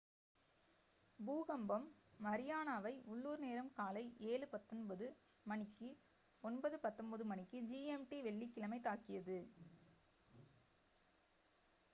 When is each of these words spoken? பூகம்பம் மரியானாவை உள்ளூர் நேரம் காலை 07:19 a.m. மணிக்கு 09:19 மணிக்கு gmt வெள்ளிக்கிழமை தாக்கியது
பூகம்பம் 1.19 1.85
மரியானாவை 2.19 2.93
உள்ளூர் 3.05 3.39
நேரம் 3.39 3.69
காலை 3.73 4.03
07:19 4.23 5.05
a.m. 5.05 5.13
மணிக்கு 5.45 5.89
09:19 6.43 7.29
மணிக்கு 7.33 7.59
gmt 7.69 8.23
வெள்ளிக்கிழமை 8.23 8.81
தாக்கியது 8.81 9.39